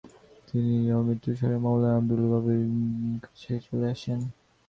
[0.47, 4.19] তিনি অমৃতসরে মাওলানা আবদুল্লাহ গজনভীর কাছে চলে আসেন।